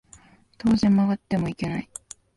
[0.57, 1.87] 当然曲がってもいけない